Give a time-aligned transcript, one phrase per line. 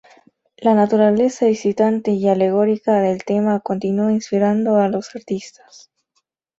[0.57, 5.91] La naturaleza excitante y alegórica del tema continuó inspirando a los artistas.